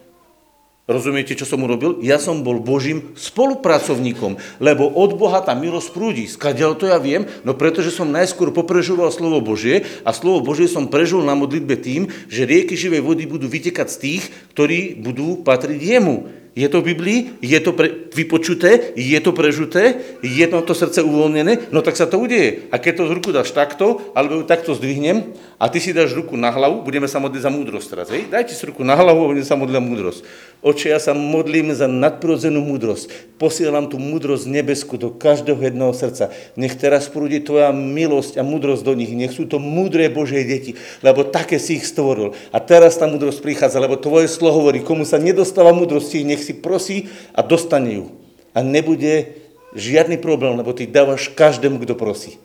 [0.86, 1.98] Rozumiete, čo som urobil?
[2.06, 6.30] Ja som bol Božím spolupracovníkom, lebo od Boha tá milosť prúdi.
[6.30, 7.26] Skadiaľ to ja viem?
[7.42, 12.14] No pretože som najskôr poprežoval slovo Božie a slovo Božie som prežil na modlitbe tým,
[12.30, 14.24] že rieky živej vody budú vytekať z tých,
[14.54, 16.45] ktorí budú patriť jemu.
[16.56, 17.20] Je to v Biblii?
[17.44, 18.96] Je to pre, vypočuté?
[18.96, 20.00] Je to prežuté?
[20.24, 21.68] Je to, srdce uvoľnené?
[21.68, 22.72] No tak sa to udeje.
[22.72, 26.40] A keď to z ruku dáš takto, alebo takto zdvihnem a ty si dáš ruku
[26.40, 28.08] na hlavu, budeme sa modliť za múdrosť teraz.
[28.08, 28.32] Hej?
[28.32, 30.20] Dajte si ruku na hlavu a budeme sa modliť za múdrosť.
[30.64, 33.36] Oče, ja sa modlím za nadprirodzenú múdrosť.
[33.36, 36.32] Posielam tú múdrosť nebesku do každého jedného srdca.
[36.56, 39.12] Nech teraz prúdi tvoja milosť a múdrosť do nich.
[39.12, 42.32] Nech sú to múdre Božie deti, lebo také si ich stvoril.
[42.56, 46.54] A teraz tá múdrosť prichádza, lebo tvoje slovo hovorí, komu sa nedostáva múdrosti, nech si
[46.54, 48.06] prosí a dostane ju.
[48.54, 49.42] A nebude
[49.74, 52.38] žiadny problém, lebo ty dávaš každému, kto prosí.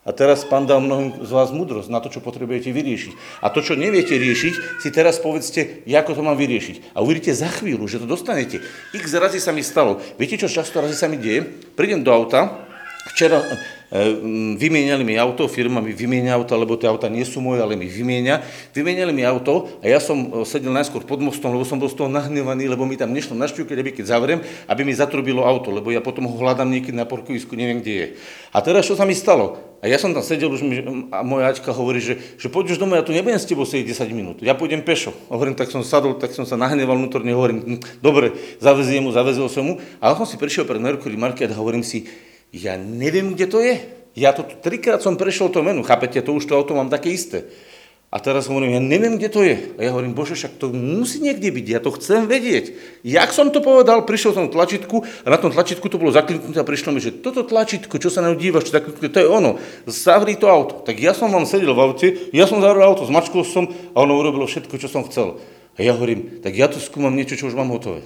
[0.00, 3.44] A teraz pán dal mnohým z vás múdrosť na to, čo potrebujete vyriešiť.
[3.44, 6.96] A to, čo neviete riešiť, si teraz povedzte, ako to mám vyriešiť.
[6.96, 8.64] A uvidíte za chvíľu, že to dostanete.
[8.96, 10.00] X razy sa mi stalo.
[10.16, 11.44] Viete, čo často razy sa mi deje?
[11.76, 12.69] Prídem do auta
[13.08, 13.56] Včera e,
[14.60, 17.88] vymieniali mi auto, firma mi vymienia auto, lebo tie auta nie sú moje, ale mi
[17.88, 18.44] vymienia.
[18.76, 21.96] Vymieniali mi auto a ja som e, sedel najskôr pod mostom, lebo som bol z
[21.96, 25.72] toho nahnevaný, lebo mi tam nešlo na šťuke, aby keď zavriem, aby mi zatrubilo auto,
[25.72, 28.06] lebo ja potom ho hľadám niekedy na parkovisku, neviem, kde je.
[28.52, 29.70] A teraz čo sa mi stalo?
[29.80, 30.76] A ja som tam sedel, už mi,
[31.08, 33.96] a moja Aťka hovorí, že, že poď už domov, ja tu nebudem s tebou sedieť
[33.96, 35.16] 10 minút, ja pôjdem pešo.
[35.32, 39.48] Hovorím, tak som sadol, tak som sa nahneval vnútorne, hovorím, hm, dobre, zaveziem mu, zavezol
[39.48, 39.80] som mu.
[39.96, 42.04] A som si prišiel pred Mercury Market a hovorím si,
[42.50, 43.78] ja neviem, kde to je.
[44.18, 47.46] Ja to trikrát som prešiel to menu, chápete, to už to auto mám také isté.
[48.10, 49.54] A teraz hovorím, ja neviem, kde to je.
[49.78, 52.74] A ja hovorím, bože, však to musí niekde byť, ja to chcem vedieť.
[53.06, 56.66] Jak som to povedal, prišiel som tlačítku a na tom tlačítku to bolo zakliknuté a
[56.66, 59.62] prišlo mi, že toto tlačítko, čo sa nám dívaš, čo zakliknuté, to je ono.
[59.86, 60.82] Zavri to auto.
[60.82, 64.18] Tak ja som vám sedel v aute, ja som zavrel auto, zmačkol som a ono
[64.18, 65.38] urobilo všetko, čo som chcel.
[65.78, 68.02] A ja hovorím, tak ja tu skúmam niečo, čo už mám hotové.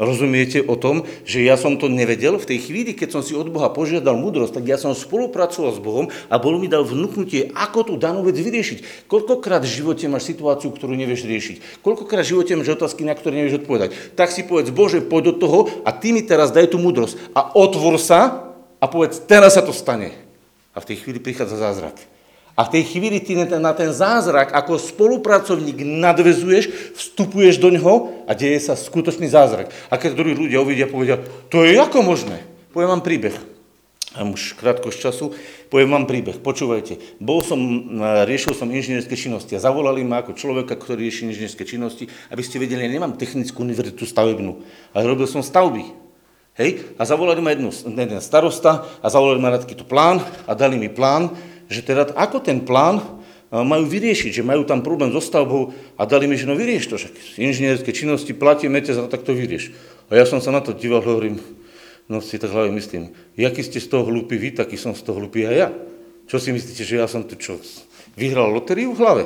[0.00, 3.52] Rozumiete o tom, že ja som to nevedel v tej chvíli, keď som si od
[3.52, 7.92] Boha požiadal múdrosť, tak ja som spolupracoval s Bohom a bol mi dal vnúknutie, ako
[7.92, 9.04] tú danú vec vyriešiť.
[9.04, 11.84] Koľkokrát v živote máš situáciu, ktorú nevieš riešiť?
[11.84, 14.16] Koľkokrát v živote máš otázky, na ktoré nevieš odpovedať?
[14.16, 17.52] Tak si povedz, Bože, poď do toho a ty mi teraz daj tú múdrosť a
[17.52, 18.48] otvor sa
[18.80, 20.16] a povedz, teraz sa to stane.
[20.72, 22.09] A v tej chvíli prichádza zázrak.
[22.60, 28.36] A v tej chvíli ty na ten zázrak ako spolupracovník nadvezuješ, vstupuješ do ňoho a
[28.36, 29.72] deje sa skutočný zázrak.
[29.88, 31.16] A keď druhí ľudia uvidia, povedia,
[31.48, 32.44] to je ako možné?
[32.76, 33.32] Poviem vám príbeh.
[34.12, 35.32] A už krátko z času,
[35.72, 36.36] poviem vám príbeh.
[36.36, 37.56] Počúvajte, bol som,
[38.28, 42.60] riešil som inžinierské činnosti a zavolali ma ako človeka, ktorý rieši inžinierské činnosti, aby ste
[42.60, 44.60] vedeli, ja nemám technickú univerzitu stavebnú,
[44.92, 45.96] ale robil som stavby.
[46.60, 46.92] Hej?
[47.00, 50.92] A zavolali ma jednu, jeden starosta a zavolali ma na takýto plán a dali mi
[50.92, 51.32] plán,
[51.70, 53.04] že teda ako ten plán e,
[53.62, 56.98] majú vyriešiť, že majú tam problém so stavbou a dali mi, že no vyrieš to,
[56.98, 59.70] však inžinierské činnosti platíme ťa za tak to vyrieš.
[60.10, 61.38] A ja som sa na to díval, hovorím,
[62.10, 65.22] no si tak hlavne myslím, jaký ste z toho hlúpi vy, taký som z toho
[65.22, 65.70] hlúpi aj ja.
[66.26, 67.58] Čo si myslíte, že ja som tu čo,
[68.18, 69.24] vyhral lotériu v hlave?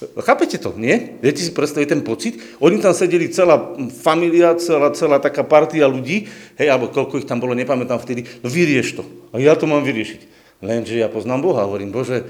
[0.00, 1.20] Chápete to, nie?
[1.20, 2.40] Viete si predstaviť ten pocit?
[2.56, 6.24] Oni tam sedeli celá familia, celá, celá taká partia ľudí,
[6.56, 9.04] hej, alebo koľko ich tam bolo, nepamätám vtedy, no vyrieš to.
[9.36, 10.39] A ja to mám vyriešiť.
[10.60, 12.28] Lenže ja poznám Boha, hovorím, Bože,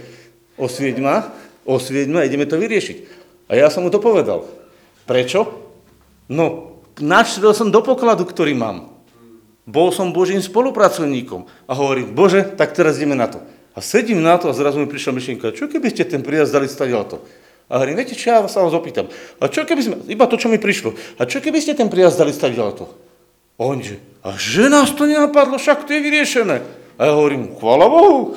[0.55, 1.35] osvieť ma,
[1.66, 2.99] osvieť ma, ideme to vyriešiť.
[3.51, 4.47] A ja som mu to povedal.
[5.11, 5.51] Prečo?
[6.31, 8.95] No, načrel som do pokladu, ktorý mám.
[9.66, 11.51] Bol som Božím spolupracovníkom.
[11.66, 13.43] A hovorím, Bože, tak teraz ideme na to.
[13.74, 16.66] A sedím na to a zrazu mi prišla myšlienka, čo keby ste ten príjazd dali
[16.66, 17.22] stať to?
[17.70, 19.07] A hovorím, viete čo, ja sa vás opýtam.
[19.39, 22.18] A čo keby sme, iba to, čo mi prišlo, a čo keby ste ten príjazd
[22.18, 22.91] dali stať to?
[23.59, 26.80] A on že, a že nás to nenapadlo, však to je vyriešené.
[27.01, 28.37] A ja hovorím, chvála Bohu.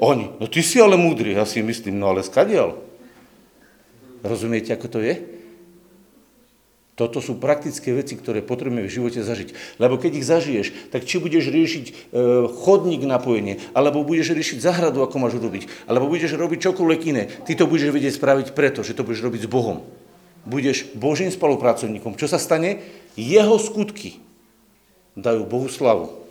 [0.00, 1.36] Oni, no ty si ale múdry.
[1.36, 2.80] Ja si myslím, no ale skadial.
[4.24, 5.20] Rozumiete, ako to je?
[6.98, 9.78] Toto sú praktické veci, ktoré potrebujeme v živote zažiť.
[9.78, 11.92] Lebo keď ich zažiješ, tak či budeš riešiť e,
[12.50, 17.54] chodník napojenie, alebo budeš riešiť zahradu, ako máš robiť, alebo budeš robiť čokoľvek iné, ty
[17.54, 19.86] to budeš vedieť spraviť preto, že to budeš robiť s Bohom.
[20.42, 22.18] Budeš Božím spolupracovníkom.
[22.18, 22.82] Čo sa stane?
[23.14, 24.18] Jeho skutky
[25.14, 26.27] dajú Bohu slavu.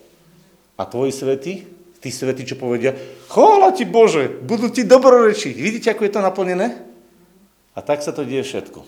[0.78, 1.54] A tvoji svety,
[1.98, 2.94] tí svety, čo povedia,
[3.28, 5.56] chvála ti Bože, budú ti dobrorečiť.
[5.58, 6.68] Vidíte, ako je to naplnené?
[7.74, 8.86] A tak sa to deje všetko.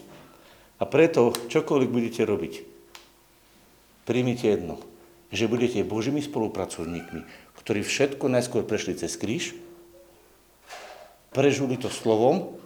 [0.80, 2.54] A preto, čokoľvek budete robiť,
[4.08, 4.80] príjmite jedno,
[5.30, 7.22] že budete Božími spolupracovníkmi,
[7.60, 9.54] ktorí všetko najskôr prešli cez kríž,
[11.36, 12.58] prežuli to slovom,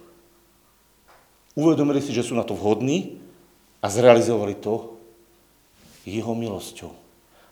[1.58, 3.20] uvedomili si, že sú na to vhodní
[3.84, 4.96] a zrealizovali to
[6.08, 7.03] jeho milosťou.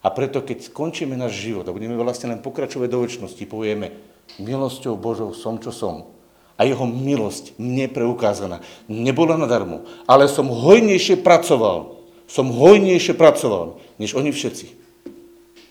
[0.02, 3.94] A preto, keď skončíme náš život a budeme vlastne len pokračovať do väčšnosti, povieme,
[4.42, 6.10] milosťou Božou som, čo som.
[6.58, 8.66] A jeho milosť mne preukázaná.
[8.90, 12.02] Nebola nadarmo, ale som hojnejšie pracoval.
[12.26, 14.74] Som hojnejšie pracoval, než oni všetci.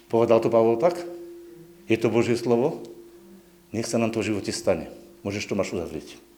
[0.07, 0.99] Povedal to Pavol tak?
[1.89, 2.84] Je to Božie slovo?
[3.75, 4.91] Nech sa nám to v živote stane.
[5.23, 6.21] Môžeš to máš uzavrieť.